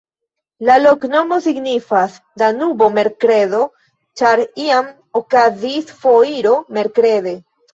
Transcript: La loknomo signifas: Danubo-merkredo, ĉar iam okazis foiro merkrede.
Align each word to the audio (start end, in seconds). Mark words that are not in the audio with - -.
La 0.69 0.75
loknomo 0.83 1.37
signifas: 1.47 2.15
Danubo-merkredo, 2.43 3.61
ĉar 4.23 4.43
iam 4.65 4.91
okazis 5.23 5.95
foiro 6.03 6.57
merkrede. 6.81 7.37